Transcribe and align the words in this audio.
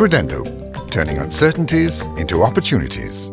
Credendo, 0.00 0.44
turning 0.90 1.18
uncertainties 1.18 2.06
into 2.16 2.42
opportunities. 2.42 3.30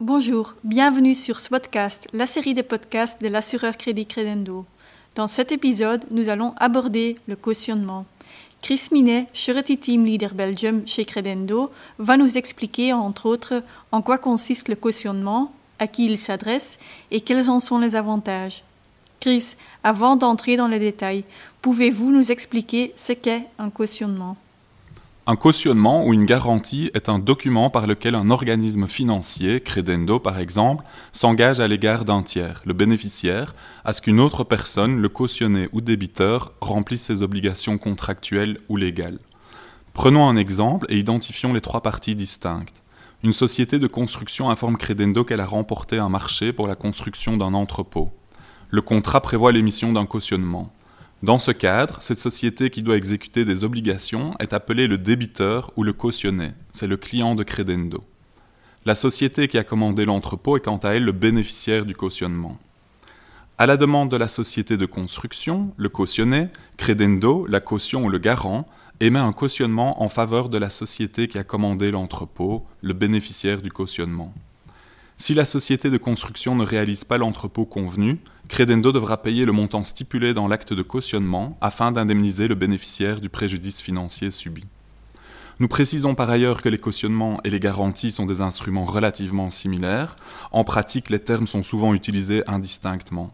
Bonjour, 0.00 0.56
bienvenue 0.64 1.14
sur 1.14 1.38
ce 1.38 1.50
podcast, 1.50 2.08
la 2.12 2.26
série 2.26 2.52
des 2.52 2.64
podcasts 2.64 3.22
de 3.22 3.28
l'assureur 3.28 3.76
Crédit 3.76 4.06
Credendo. 4.06 4.66
Dans 5.14 5.28
cet 5.28 5.52
épisode, 5.52 6.04
nous 6.10 6.30
allons 6.30 6.52
aborder 6.56 7.16
le 7.28 7.36
cautionnement. 7.36 8.06
Chris 8.60 8.88
Minet, 8.90 9.28
Surety 9.32 9.78
Team 9.78 10.04
Leader 10.04 10.34
Belgium 10.34 10.82
chez 10.84 11.04
Credendo, 11.04 11.70
va 12.00 12.16
nous 12.16 12.36
expliquer, 12.36 12.92
entre 12.92 13.26
autres, 13.26 13.62
en 13.92 14.02
quoi 14.02 14.18
consiste 14.18 14.68
le 14.68 14.74
cautionnement, 14.74 15.52
à 15.78 15.86
qui 15.86 16.06
il 16.06 16.18
s'adresse 16.18 16.76
et 17.12 17.20
quels 17.20 17.50
en 17.50 17.60
sont 17.60 17.78
les 17.78 17.94
avantages. 17.94 18.64
Chris, 19.20 19.54
avant 19.84 20.16
d'entrer 20.16 20.56
dans 20.56 20.66
les 20.66 20.80
détails, 20.80 21.22
pouvez-vous 21.62 22.10
nous 22.10 22.32
expliquer 22.32 22.92
ce 22.96 23.12
qu'est 23.12 23.46
un 23.60 23.70
cautionnement? 23.70 24.36
Un 25.26 25.36
cautionnement 25.36 26.04
ou 26.04 26.12
une 26.12 26.26
garantie 26.26 26.90
est 26.92 27.08
un 27.08 27.18
document 27.18 27.70
par 27.70 27.86
lequel 27.86 28.14
un 28.14 28.28
organisme 28.28 28.86
financier, 28.86 29.60
Credendo 29.60 30.18
par 30.18 30.38
exemple, 30.38 30.84
s'engage 31.12 31.60
à 31.60 31.68
l'égard 31.68 32.04
d'un 32.04 32.22
tiers, 32.22 32.60
le 32.66 32.74
bénéficiaire, 32.74 33.54
à 33.86 33.94
ce 33.94 34.02
qu'une 34.02 34.20
autre 34.20 34.44
personne, 34.44 35.00
le 35.00 35.08
cautionné 35.08 35.68
ou 35.72 35.80
débiteur, 35.80 36.52
remplisse 36.60 37.02
ses 37.02 37.22
obligations 37.22 37.78
contractuelles 37.78 38.58
ou 38.68 38.76
légales. 38.76 39.18
Prenons 39.94 40.28
un 40.28 40.36
exemple 40.36 40.84
et 40.90 40.98
identifions 40.98 41.54
les 41.54 41.62
trois 41.62 41.80
parties 41.80 42.14
distinctes. 42.14 42.82
Une 43.22 43.32
société 43.32 43.78
de 43.78 43.86
construction 43.86 44.50
informe 44.50 44.76
Credendo 44.76 45.24
qu'elle 45.24 45.40
a 45.40 45.46
remporté 45.46 45.98
un 45.98 46.10
marché 46.10 46.52
pour 46.52 46.68
la 46.68 46.74
construction 46.74 47.38
d'un 47.38 47.54
entrepôt. 47.54 48.12
Le 48.68 48.82
contrat 48.82 49.22
prévoit 49.22 49.52
l'émission 49.52 49.90
d'un 49.90 50.04
cautionnement. 50.04 50.70
Dans 51.24 51.38
ce 51.38 51.52
cadre, 51.52 52.02
cette 52.02 52.18
société 52.18 52.68
qui 52.68 52.82
doit 52.82 52.98
exécuter 52.98 53.46
des 53.46 53.64
obligations 53.64 54.34
est 54.40 54.52
appelée 54.52 54.86
le 54.86 54.98
débiteur 54.98 55.72
ou 55.74 55.82
le 55.82 55.94
cautionné. 55.94 56.50
C'est 56.70 56.86
le 56.86 56.98
client 56.98 57.34
de 57.34 57.42
Credendo. 57.42 58.04
La 58.84 58.94
société 58.94 59.48
qui 59.48 59.56
a 59.56 59.64
commandé 59.64 60.04
l'entrepôt 60.04 60.58
est 60.58 60.60
quant 60.60 60.76
à 60.76 60.90
elle 60.90 61.04
le 61.04 61.12
bénéficiaire 61.12 61.86
du 61.86 61.94
cautionnement. 61.94 62.58
À 63.56 63.64
la 63.64 63.78
demande 63.78 64.10
de 64.10 64.18
la 64.18 64.28
société 64.28 64.76
de 64.76 64.84
construction, 64.84 65.72
le 65.78 65.88
cautionné, 65.88 66.48
Credendo, 66.76 67.46
la 67.46 67.60
caution 67.60 68.04
ou 68.04 68.10
le 68.10 68.18
garant, 68.18 68.66
émet 69.00 69.18
un 69.18 69.32
cautionnement 69.32 70.02
en 70.02 70.10
faveur 70.10 70.50
de 70.50 70.58
la 70.58 70.68
société 70.68 71.26
qui 71.26 71.38
a 71.38 71.42
commandé 71.42 71.90
l'entrepôt, 71.90 72.66
le 72.82 72.92
bénéficiaire 72.92 73.62
du 73.62 73.72
cautionnement. 73.72 74.34
Si 75.16 75.32
la 75.32 75.44
société 75.44 75.90
de 75.90 75.96
construction 75.96 76.56
ne 76.56 76.64
réalise 76.64 77.04
pas 77.04 77.18
l'entrepôt 77.18 77.64
convenu, 77.64 78.18
Credendo 78.48 78.90
devra 78.90 79.22
payer 79.22 79.44
le 79.44 79.52
montant 79.52 79.84
stipulé 79.84 80.34
dans 80.34 80.48
l'acte 80.48 80.72
de 80.72 80.82
cautionnement 80.82 81.56
afin 81.60 81.92
d'indemniser 81.92 82.48
le 82.48 82.56
bénéficiaire 82.56 83.20
du 83.20 83.28
préjudice 83.28 83.80
financier 83.80 84.32
subi. 84.32 84.64
Nous 85.60 85.68
précisons 85.68 86.16
par 86.16 86.30
ailleurs 86.30 86.60
que 86.60 86.68
les 86.68 86.78
cautionnements 86.78 87.38
et 87.44 87.50
les 87.50 87.60
garanties 87.60 88.10
sont 88.10 88.26
des 88.26 88.40
instruments 88.40 88.84
relativement 88.84 89.50
similaires. 89.50 90.16
En 90.50 90.64
pratique, 90.64 91.10
les 91.10 91.20
termes 91.20 91.46
sont 91.46 91.62
souvent 91.62 91.94
utilisés 91.94 92.42
indistinctement. 92.48 93.32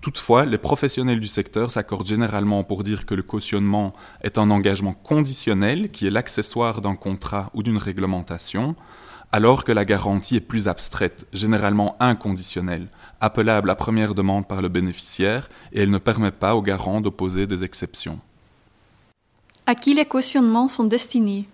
Toutefois, 0.00 0.46
les 0.46 0.58
professionnels 0.58 1.20
du 1.20 1.28
secteur 1.28 1.70
s'accordent 1.70 2.06
généralement 2.06 2.64
pour 2.64 2.84
dire 2.84 3.04
que 3.04 3.14
le 3.14 3.22
cautionnement 3.22 3.92
est 4.22 4.38
un 4.38 4.50
engagement 4.50 4.94
conditionnel 4.94 5.90
qui 5.90 6.06
est 6.06 6.10
l'accessoire 6.10 6.80
d'un 6.80 6.94
contrat 6.94 7.50
ou 7.52 7.62
d'une 7.62 7.76
réglementation, 7.76 8.74
alors 9.32 9.64
que 9.64 9.72
la 9.72 9.84
garantie 9.84 10.36
est 10.36 10.40
plus 10.40 10.68
abstraite, 10.68 11.26
généralement 11.32 11.96
inconditionnelle, 12.00 12.88
appelable 13.20 13.70
à 13.70 13.74
première 13.74 14.14
demande 14.14 14.48
par 14.48 14.62
le 14.62 14.68
bénéficiaire, 14.68 15.48
et 15.72 15.80
elle 15.82 15.90
ne 15.90 15.98
permet 15.98 16.30
pas 16.30 16.54
au 16.54 16.62
garant 16.62 17.00
d'opposer 17.00 17.46
des 17.46 17.64
exceptions. 17.64 18.20
À 19.66 19.74
qui 19.74 19.94
les 19.94 20.06
cautionnements 20.06 20.68
sont 20.68 20.84
destinés? 20.84 21.46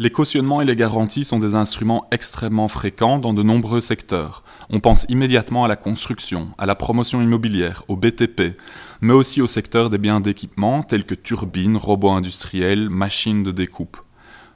Les 0.00 0.10
cautionnements 0.10 0.60
et 0.60 0.64
les 0.64 0.74
garanties 0.74 1.22
sont 1.22 1.38
des 1.38 1.54
instruments 1.54 2.04
extrêmement 2.10 2.66
fréquents 2.66 3.20
dans 3.20 3.32
de 3.32 3.44
nombreux 3.44 3.80
secteurs. 3.80 4.42
On 4.68 4.80
pense 4.80 5.06
immédiatement 5.08 5.64
à 5.64 5.68
la 5.68 5.76
construction, 5.76 6.48
à 6.58 6.66
la 6.66 6.74
promotion 6.74 7.22
immobilière, 7.22 7.84
au 7.86 7.96
BTP, 7.96 8.58
mais 9.02 9.12
aussi 9.12 9.40
au 9.40 9.46
secteur 9.46 9.90
des 9.90 9.98
biens 9.98 10.18
d'équipement 10.18 10.82
tels 10.82 11.04
que 11.04 11.14
turbines, 11.14 11.76
robots 11.76 12.10
industriels, 12.10 12.90
machines 12.90 13.44
de 13.44 13.52
découpe. 13.52 13.98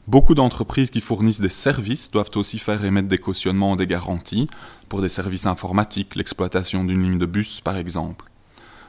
Beaucoup 0.09 0.35
d'entreprises 0.35 0.89
qui 0.89 1.03
fournissent 1.03 1.43
des 1.43 1.51
services 1.51 2.11
doivent 2.11 2.31
aussi 2.37 2.59
faire 2.59 2.83
émettre 2.83 3.09
des 3.09 3.19
cautionnements 3.19 3.75
et 3.75 3.77
des 3.77 3.87
garanties 3.87 4.49
pour 4.89 5.03
des 5.03 5.11
services 5.11 5.45
informatiques, 5.45 6.15
l'exploitation 6.15 6.83
d'une 6.83 7.03
ligne 7.03 7.19
de 7.19 7.27
bus 7.27 7.61
par 7.61 7.77
exemple. 7.77 8.25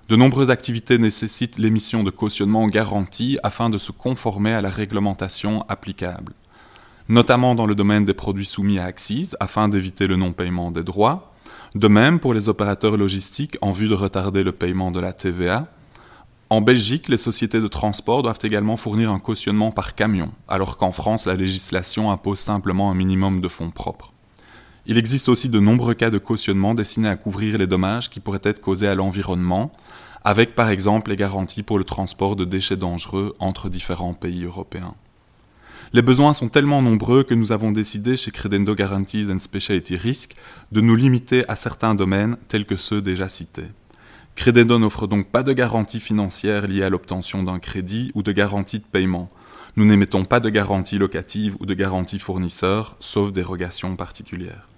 De 0.08 0.16
nombreuses 0.16 0.50
activités 0.50 0.98
nécessitent 0.98 1.58
l'émission 1.58 2.06
de 2.06 2.10
cautionnements 2.10 2.64
ou 2.64 2.68
garanties 2.68 3.38
afin 3.44 3.70
de 3.70 3.78
se 3.78 3.92
conformer 3.92 4.54
à 4.54 4.62
la 4.62 4.70
réglementation 4.70 5.66
applicable, 5.68 6.32
notamment 7.10 7.54
dans 7.54 7.66
le 7.66 7.76
domaine 7.76 8.06
des 8.06 8.14
produits 8.14 8.46
soumis 8.46 8.80
à 8.80 8.86
axes 8.86 9.36
afin 9.42 9.68
d'éviter 9.68 10.08
le 10.08 10.16
non-paiement 10.16 10.72
des 10.72 10.84
droits, 10.84 11.34
de 11.76 11.90
même 11.90 12.22
pour 12.22 12.34
les 12.34 12.48
opérateurs 12.48 12.96
logistiques 12.96 13.58
en 13.60 13.74
vue 13.74 13.90
de 13.90 13.94
retarder 13.94 14.42
le 14.42 14.54
paiement 14.54 14.90
de 14.90 15.02
la 15.02 15.12
TVA, 15.12 15.68
en 16.52 16.62
Belgique, 16.62 17.10
les 17.10 17.18
sociétés 17.18 17.62
de 17.62 17.68
transport 17.68 18.24
doivent 18.24 18.40
également 18.42 18.76
fournir 18.76 19.12
un 19.12 19.20
cautionnement 19.20 19.72
par 19.72 19.94
camion, 19.94 20.32
alors 20.48 20.78
qu'en 20.78 20.92
France, 20.92 21.28
la 21.28 21.36
législation 21.36 22.10
impose 22.10 22.40
simplement 22.40 22.90
un 22.90 22.96
minimum 22.96 23.40
de 23.40 23.48
fonds 23.48 23.70
propres. 23.70 24.14
Il 24.88 24.98
existe 24.98 25.30
aussi 25.30 25.50
de 25.50 25.60
nombreux 25.60 25.94
cas 25.94 26.10
de 26.10 26.18
cautionnement 26.18 26.74
destinés 26.74 27.10
à 27.10 27.18
couvrir 27.18 27.60
les 27.60 27.68
dommages 27.68 28.10
qui 28.10 28.20
pourraient 28.20 28.40
être 28.42 28.62
causés 28.62 28.88
à 28.88 28.96
l'environnement, 28.96 29.72
avec 30.24 30.56
par 30.56 30.70
exemple 30.70 31.12
les 31.12 31.16
garanties 31.16 31.62
pour 31.62 31.78
le 31.78 31.84
transport 31.84 32.36
de 32.36 32.46
déchets 32.46 32.78
dangereux 32.78 33.36
entre 33.38 33.70
différents 33.70 34.16
pays 34.16 34.46
européens. 34.46 34.96
Les 35.94 36.02
besoins 36.02 36.34
sont 36.34 36.50
tellement 36.50 36.82
nombreux 36.82 37.24
que 37.24 37.36
nous 37.36 37.52
avons 37.52 37.72
décidé 37.72 38.16
chez 38.16 38.32
Credendo 38.32 38.74
Guarantees 38.74 39.32
and 39.32 39.40
Specialty 39.40 39.96
Risk 39.96 40.36
de 40.72 40.82
nous 40.82 40.96
limiter 40.96 41.48
à 41.48 41.56
certains 41.56 41.94
domaines 41.94 42.38
tels 42.48 42.66
que 42.66 42.76
ceux 42.76 43.02
déjà 43.02 43.30
cités. 43.30 43.68
Credendo 44.40 44.80
n'offre 44.80 45.06
donc 45.06 45.28
pas 45.28 45.44
de 45.44 45.52
garantie 45.52 46.00
financière 46.00 46.66
liée 46.66 46.84
à 46.84 46.90
l'obtention 46.90 47.44
d'un 47.44 47.60
crédit 47.60 48.10
ou 48.16 48.24
de 48.24 48.32
garantie 48.32 48.80
de 48.80 48.86
paiement. 48.86 49.30
Nous 49.76 49.84
n'émettons 49.84 50.24
pas 50.24 50.40
de 50.40 50.50
garantie 50.50 50.98
locative 50.98 51.58
ou 51.60 51.66
de 51.66 51.74
garantie 51.74 52.20
fournisseur, 52.20 52.96
sauf 53.02 53.34
dérogation 53.34 53.98
particulière. 53.98 54.70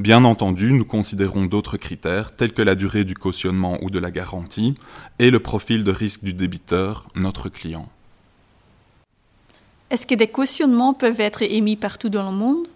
Bien 0.00 0.24
entendu, 0.24 0.72
nous 0.72 0.84
considérons 0.84 1.44
d'autres 1.44 1.76
critères, 1.76 2.34
tels 2.34 2.52
que 2.52 2.60
la 2.60 2.74
durée 2.74 3.04
du 3.04 3.14
cautionnement 3.14 3.78
ou 3.82 3.90
de 3.90 4.00
la 4.00 4.10
garantie, 4.10 4.74
et 5.20 5.30
le 5.30 5.38
profil 5.38 5.84
de 5.84 5.92
risque 5.92 6.24
du 6.24 6.34
débiteur, 6.34 7.06
notre 7.14 7.48
client. 7.48 7.88
Est-ce 9.90 10.08
que 10.08 10.16
des 10.16 10.26
cautionnements 10.26 10.92
peuvent 10.92 11.20
être 11.20 11.42
émis 11.42 11.76
partout 11.76 12.08
dans 12.08 12.28
le 12.28 12.36
monde? 12.36 12.66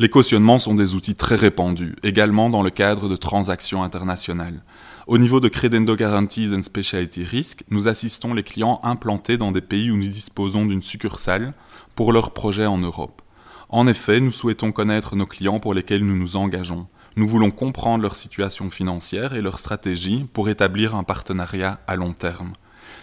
Les 0.00 0.08
cautionnements 0.08 0.60
sont 0.60 0.76
des 0.76 0.94
outils 0.94 1.16
très 1.16 1.34
répandus, 1.34 1.96
également 2.04 2.50
dans 2.50 2.62
le 2.62 2.70
cadre 2.70 3.08
de 3.08 3.16
transactions 3.16 3.82
internationales. 3.82 4.62
Au 5.08 5.18
niveau 5.18 5.40
de 5.40 5.48
Credendo 5.48 5.96
Guarantees 5.96 6.54
and 6.54 6.62
Specialty 6.62 7.24
Risk, 7.24 7.64
nous 7.70 7.88
assistons 7.88 8.32
les 8.32 8.44
clients 8.44 8.78
implantés 8.84 9.38
dans 9.38 9.50
des 9.50 9.60
pays 9.60 9.90
où 9.90 9.96
nous 9.96 10.06
disposons 10.06 10.66
d'une 10.66 10.82
succursale 10.82 11.52
pour 11.96 12.12
leurs 12.12 12.30
projets 12.30 12.66
en 12.66 12.78
Europe. 12.78 13.22
En 13.70 13.88
effet, 13.88 14.20
nous 14.20 14.30
souhaitons 14.30 14.70
connaître 14.70 15.16
nos 15.16 15.26
clients 15.26 15.58
pour 15.58 15.74
lesquels 15.74 16.06
nous 16.06 16.16
nous 16.16 16.36
engageons. 16.36 16.86
Nous 17.16 17.26
voulons 17.26 17.50
comprendre 17.50 18.04
leur 18.04 18.14
situation 18.14 18.70
financière 18.70 19.34
et 19.34 19.42
leur 19.42 19.58
stratégie 19.58 20.26
pour 20.32 20.48
établir 20.48 20.94
un 20.94 21.02
partenariat 21.02 21.80
à 21.88 21.96
long 21.96 22.12
terme. 22.12 22.52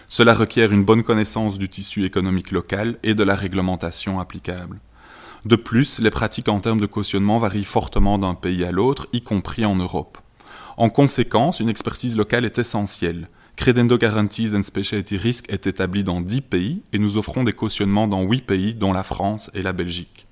Cela 0.06 0.32
requiert 0.32 0.72
une 0.72 0.84
bonne 0.84 1.02
connaissance 1.02 1.58
du 1.58 1.68
tissu 1.68 2.06
économique 2.06 2.52
local 2.52 2.96
et 3.02 3.12
de 3.12 3.22
la 3.22 3.34
réglementation 3.34 4.18
applicable. 4.18 4.80
De 5.46 5.54
plus, 5.54 6.00
les 6.00 6.10
pratiques 6.10 6.48
en 6.48 6.58
termes 6.58 6.80
de 6.80 6.86
cautionnement 6.86 7.38
varient 7.38 7.62
fortement 7.62 8.18
d'un 8.18 8.34
pays 8.34 8.64
à 8.64 8.72
l'autre, 8.72 9.06
y 9.12 9.22
compris 9.22 9.64
en 9.64 9.76
Europe. 9.76 10.18
En 10.76 10.90
conséquence, 10.90 11.60
une 11.60 11.68
expertise 11.68 12.16
locale 12.16 12.44
est 12.44 12.58
essentielle. 12.58 13.28
Credendo 13.54 13.96
Guarantees 13.96 14.56
and 14.56 14.64
Specialty 14.64 15.16
Risk 15.16 15.44
est 15.48 15.68
établi 15.68 16.02
dans 16.02 16.20
10 16.20 16.40
pays 16.40 16.82
et 16.92 16.98
nous 16.98 17.16
offrons 17.16 17.44
des 17.44 17.52
cautionnements 17.52 18.08
dans 18.08 18.22
8 18.22 18.44
pays, 18.44 18.74
dont 18.74 18.92
la 18.92 19.04
France 19.04 19.48
et 19.54 19.62
la 19.62 19.72
Belgique. 19.72 20.26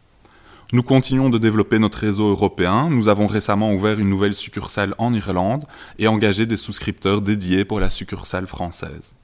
Nous 0.73 0.83
continuons 0.83 1.31
de 1.31 1.39
développer 1.39 1.79
notre 1.79 1.99
réseau 1.99 2.29
européen. 2.29 2.91
Nous 2.91 3.07
avons 3.07 3.29
récemment 3.29 3.73
ouvert 3.73 4.01
une 4.01 4.11
nouvelle 4.11 4.35
succursale 4.35 4.97
en 4.99 5.15
Irlande 5.15 5.65
et 6.01 6.09
engagé 6.09 6.45
des 6.45 6.57
souscripteurs 6.57 7.23
dédiés 7.23 7.65
pour 7.65 7.79
la 7.79 7.89
succursale 7.89 8.49
française. 8.49 9.15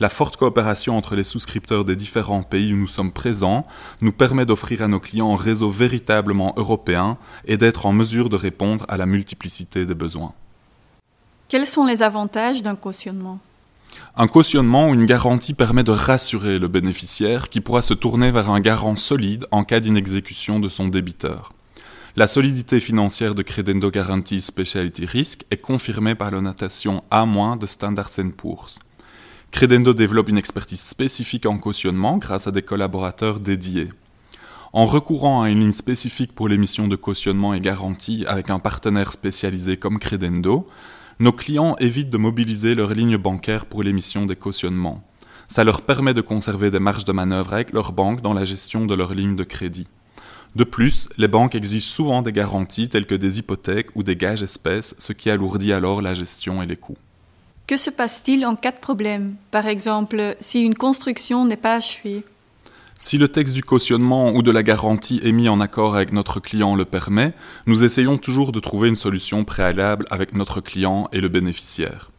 La 0.00 0.08
forte 0.08 0.36
coopération 0.36 0.96
entre 0.96 1.16
les 1.16 1.24
souscripteurs 1.24 1.84
des 1.84 1.96
différents 1.96 2.44
pays 2.44 2.72
où 2.72 2.76
nous 2.76 2.86
sommes 2.86 3.10
présents 3.10 3.64
nous 4.00 4.12
permet 4.12 4.46
d'offrir 4.46 4.82
à 4.82 4.88
nos 4.88 5.00
clients 5.00 5.32
un 5.32 5.36
réseau 5.36 5.70
véritablement 5.70 6.54
européen 6.56 7.18
et 7.46 7.56
d'être 7.56 7.84
en 7.84 7.92
mesure 7.92 8.28
de 8.28 8.36
répondre 8.36 8.84
à 8.88 8.96
la 8.96 9.06
multiplicité 9.06 9.86
des 9.86 9.94
besoins. 9.94 10.34
Quels 11.48 11.66
sont 11.66 11.84
les 11.84 12.02
avantages 12.04 12.62
d'un 12.62 12.76
cautionnement? 12.76 13.40
Un 14.16 14.28
cautionnement 14.28 14.88
ou 14.88 14.94
une 14.94 15.06
garantie 15.06 15.54
permet 15.54 15.82
de 15.82 15.90
rassurer 15.90 16.58
le 16.60 16.68
bénéficiaire 16.68 17.48
qui 17.48 17.60
pourra 17.60 17.82
se 17.82 17.94
tourner 17.94 18.30
vers 18.30 18.50
un 18.50 18.60
garant 18.60 18.96
solide 18.96 19.46
en 19.50 19.64
cas 19.64 19.80
d'inexécution 19.80 20.60
de 20.60 20.68
son 20.68 20.86
débiteur. 20.88 21.52
La 22.14 22.26
solidité 22.26 22.80
financière 22.80 23.34
de 23.34 23.42
Credendo 23.42 23.90
Guarantees 23.90 24.40
Specialty 24.42 25.06
Risk 25.06 25.44
est 25.50 25.56
confirmée 25.60 26.14
par 26.14 26.30
la 26.30 26.40
notation 26.40 27.02
A- 27.10 27.26
de 27.58 27.66
Standard 27.66 28.10
Poor's. 28.36 28.78
Credendo 29.50 29.92
développe 29.92 30.28
une 30.28 30.38
expertise 30.38 30.80
spécifique 30.80 31.46
en 31.46 31.58
cautionnement 31.58 32.18
grâce 32.18 32.46
à 32.46 32.52
des 32.52 32.62
collaborateurs 32.62 33.40
dédiés. 33.40 33.88
En 34.72 34.84
recourant 34.84 35.42
à 35.42 35.50
une 35.50 35.60
ligne 35.60 35.72
spécifique 35.72 36.34
pour 36.34 36.48
l'émission 36.48 36.86
de 36.86 36.96
cautionnement 36.96 37.54
et 37.54 37.60
garantie 37.60 38.24
avec 38.28 38.50
un 38.50 38.58
partenaire 38.58 39.10
spécialisé 39.10 39.76
comme 39.76 39.98
Credendo, 39.98 40.66
nos 41.18 41.32
clients 41.32 41.74
évitent 41.80 42.10
de 42.10 42.18
mobiliser 42.18 42.74
leur 42.74 42.92
ligne 42.92 43.16
bancaire 43.16 43.66
pour 43.66 43.82
l'émission 43.82 44.26
des 44.26 44.36
cautionnements. 44.36 45.02
Ça 45.48 45.64
leur 45.64 45.80
permet 45.82 46.14
de 46.14 46.20
conserver 46.20 46.70
des 46.70 46.78
marges 46.78 47.06
de 47.06 47.12
manœuvre 47.12 47.54
avec 47.54 47.72
leur 47.72 47.92
banque 47.92 48.20
dans 48.20 48.34
la 48.34 48.44
gestion 48.44 48.84
de 48.84 48.94
leur 48.94 49.14
ligne 49.14 49.34
de 49.34 49.44
crédit. 49.44 49.88
De 50.54 50.64
plus, 50.64 51.08
les 51.16 51.28
banques 51.28 51.54
exigent 51.54 51.88
souvent 51.88 52.22
des 52.22 52.32
garanties 52.32 52.88
telles 52.88 53.06
que 53.06 53.14
des 53.14 53.38
hypothèques 53.38 53.96
ou 53.96 54.02
des 54.02 54.16
gages 54.16 54.42
espèces, 54.42 54.94
ce 54.98 55.12
qui 55.12 55.30
alourdit 55.30 55.72
alors 55.72 56.02
la 56.02 56.14
gestion 56.14 56.62
et 56.62 56.66
les 56.66 56.76
coûts. 56.76 56.98
Que 57.68 57.76
se 57.76 57.90
passe-t-il 57.90 58.46
en 58.46 58.56
cas 58.56 58.72
de 58.72 58.78
problème 58.78 59.34
Par 59.50 59.66
exemple, 59.66 60.36
si 60.40 60.62
une 60.62 60.74
construction 60.74 61.44
n'est 61.44 61.56
pas 61.56 61.74
achevée 61.74 62.24
si 63.00 63.16
le 63.16 63.28
texte 63.28 63.54
du 63.54 63.62
cautionnement 63.62 64.32
ou 64.32 64.42
de 64.42 64.50
la 64.50 64.64
garantie 64.64 65.20
est 65.22 65.30
mis 65.30 65.48
en 65.48 65.60
accord 65.60 65.94
avec 65.94 66.12
notre 66.12 66.40
client 66.40 66.74
le 66.74 66.84
permet, 66.84 67.32
nous 67.66 67.84
essayons 67.84 68.18
toujours 68.18 68.50
de 68.50 68.58
trouver 68.58 68.88
une 68.88 68.96
solution 68.96 69.44
préalable 69.44 70.04
avec 70.10 70.34
notre 70.34 70.60
client 70.60 71.08
et 71.12 71.20
le 71.20 71.28
bénéficiaire. 71.28 72.10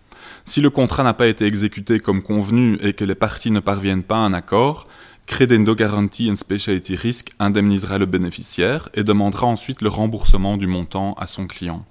Si 0.45 0.61
le 0.61 0.69
contrat 0.69 1.03
n'a 1.03 1.13
pas 1.13 1.27
été 1.27 1.45
exécuté 1.45 1.99
comme 1.99 2.21
convenu 2.21 2.77
et 2.81 2.93
que 2.93 3.03
les 3.03 3.13
parties 3.13 3.51
ne 3.51 3.59
parviennent 3.59 4.03
pas 4.03 4.15
à 4.15 4.19
un 4.19 4.33
accord, 4.33 4.87
Credendo 5.25 5.75
Guarantee 5.75 6.31
and 6.31 6.35
Specialty 6.35 6.95
Risk 6.95 7.31
indemnisera 7.39 7.97
le 7.97 8.05
bénéficiaire 8.05 8.87
et 8.93 9.03
demandera 9.03 9.47
ensuite 9.47 9.81
le 9.81 9.89
remboursement 9.89 10.55
du 10.55 10.67
montant 10.67 11.13
à 11.15 11.27
son 11.27 11.45
client. 11.45 11.85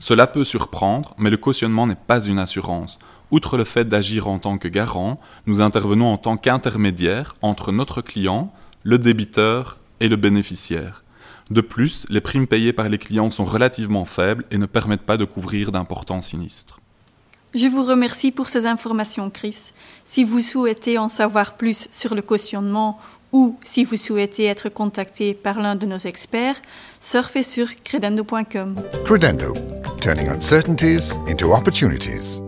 Cela 0.00 0.26
peut 0.26 0.44
surprendre, 0.44 1.14
mais 1.18 1.28
le 1.28 1.36
cautionnement 1.36 1.86
n'est 1.86 1.94
pas 1.94 2.24
une 2.24 2.38
assurance. 2.38 2.98
Outre 3.30 3.58
le 3.58 3.64
fait 3.64 3.84
d'agir 3.84 4.28
en 4.28 4.38
tant 4.38 4.56
que 4.56 4.66
garant, 4.66 5.20
nous 5.46 5.60
intervenons 5.60 6.06
en 6.06 6.16
tant 6.16 6.38
qu'intermédiaire 6.38 7.36
entre 7.42 7.70
notre 7.70 8.00
client, 8.00 8.52
le 8.82 8.98
débiteur 8.98 9.78
et 10.00 10.08
le 10.08 10.16
bénéficiaire. 10.16 11.04
De 11.50 11.60
plus, 11.60 12.06
les 12.08 12.22
primes 12.22 12.46
payées 12.46 12.72
par 12.72 12.88
les 12.88 12.96
clients 12.96 13.30
sont 13.30 13.44
relativement 13.44 14.06
faibles 14.06 14.44
et 14.50 14.56
ne 14.56 14.66
permettent 14.66 15.02
pas 15.02 15.18
de 15.18 15.26
couvrir 15.26 15.70
d'importants 15.70 16.22
sinistres. 16.22 16.80
Je 17.54 17.66
vous 17.66 17.84
remercie 17.84 18.30
pour 18.30 18.48
ces 18.48 18.64
informations, 18.64 19.28
Chris. 19.28 19.72
Si 20.04 20.24
vous 20.24 20.40
souhaitez 20.40 20.96
en 20.96 21.08
savoir 21.08 21.56
plus 21.56 21.88
sur 21.90 22.14
le 22.14 22.22
cautionnement 22.22 22.98
ou 23.32 23.58
si 23.62 23.84
vous 23.84 23.96
souhaitez 23.96 24.46
être 24.46 24.70
contacté 24.70 25.34
par 25.34 25.60
l'un 25.60 25.74
de 25.74 25.84
nos 25.86 25.98
experts, 25.98 26.56
surfez 27.00 27.42
sur 27.42 27.66
credendo.com. 27.82 28.76
Credendo, 29.04 29.54
turning 30.00 30.28
uncertainties 30.28 31.12
into 31.26 31.52
opportunities. 31.52 32.40